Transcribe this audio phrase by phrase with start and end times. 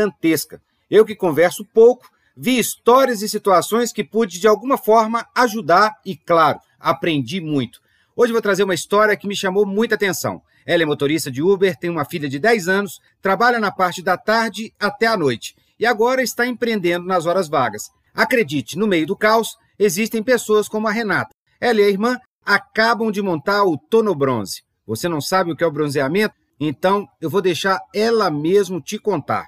[0.00, 0.60] gigantesca.
[0.90, 6.16] Eu que converso pouco, vi histórias e situações que pude de alguma forma ajudar e,
[6.16, 7.80] claro, aprendi muito.
[8.16, 10.42] Hoje vou trazer uma história que me chamou muita atenção.
[10.66, 14.16] Ela é motorista de Uber, tem uma filha de 10 anos, trabalha na parte da
[14.16, 17.84] tarde até a noite e agora está empreendendo nas horas vagas.
[18.14, 21.34] Acredite, no meio do caos existem pessoas como a Renata.
[21.60, 24.62] Ela e a irmã acabam de montar o Tono Bronze.
[24.86, 26.34] Você não sabe o que é o bronzeamento?
[26.58, 29.46] Então eu vou deixar ela mesmo te contar.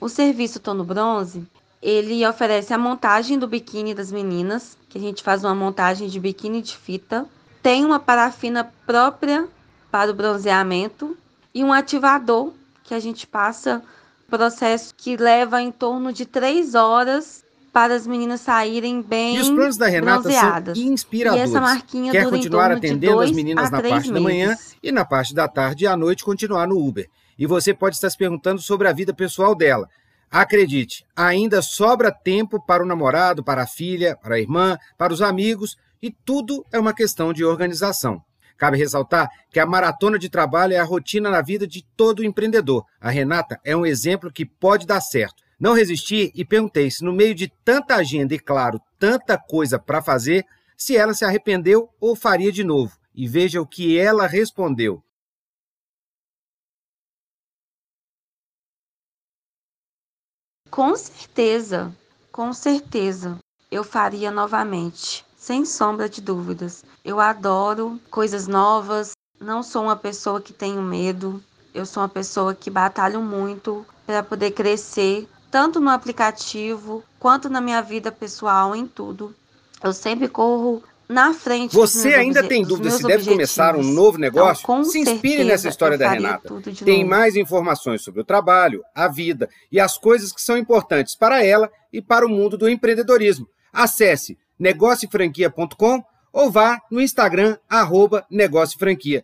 [0.00, 1.46] O serviço Tono Bronze,
[1.80, 6.18] ele oferece a montagem do biquíni das meninas, que a gente faz uma montagem de
[6.18, 7.26] biquíni de fita,
[7.62, 9.46] tem uma parafina própria
[9.90, 11.16] para o bronzeamento
[11.54, 12.52] e um ativador
[12.82, 13.82] que a gente passa
[14.28, 19.48] processo que leva em torno de três horas para as meninas saírem bem E os
[19.50, 20.78] planos da Renata bronzeadas.
[20.78, 21.44] são inspiradores.
[21.46, 24.76] E essa marquinha Quer continuar atendendo as meninas na parte da manhã meses.
[24.82, 27.08] e na parte da tarde e à noite continuar no Uber.
[27.38, 29.88] E você pode estar se perguntando sobre a vida pessoal dela.
[30.30, 35.22] Acredite, ainda sobra tempo para o namorado, para a filha, para a irmã, para os
[35.22, 38.20] amigos e tudo é uma questão de organização.
[38.58, 42.84] Cabe ressaltar que a maratona de trabalho é a rotina na vida de todo empreendedor.
[43.00, 45.42] A Renata é um exemplo que pode dar certo.
[45.58, 50.02] Não resisti e perguntei se, no meio de tanta agenda e, claro, tanta coisa para
[50.02, 50.44] fazer,
[50.76, 52.96] se ela se arrependeu ou faria de novo.
[53.14, 55.02] E veja o que ela respondeu.
[60.74, 61.96] Com certeza,
[62.32, 63.38] com certeza,
[63.70, 66.84] eu faria novamente, sem sombra de dúvidas.
[67.04, 71.40] Eu adoro coisas novas, não sou uma pessoa que tenho medo,
[71.72, 77.60] eu sou uma pessoa que batalho muito para poder crescer, tanto no aplicativo quanto na
[77.60, 79.32] minha vida pessoal, em tudo.
[79.80, 81.74] Eu sempre corro na frente.
[81.74, 84.62] Você ainda tem dúvida se deve começar um novo negócio?
[84.64, 86.54] Então, se inspire nessa história da Renata.
[86.84, 91.44] Tem mais informações sobre o trabalho, a vida e as coisas que são importantes para
[91.44, 93.46] ela e para o mundo do empreendedorismo.
[93.72, 96.02] Acesse negociofranquia.com
[96.32, 99.12] ou vá no Instagram, arroba Negócio Franquia.